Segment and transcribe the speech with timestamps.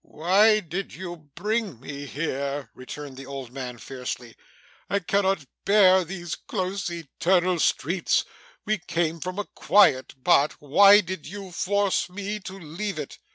[0.03, 4.35] 'Why did you bring me here?' returned the old man fiercely.
[4.89, 8.25] 'I cannot bear these close eternal streets.
[8.65, 10.53] We came from a quiet part.
[10.59, 13.19] Why did you force me to leave it?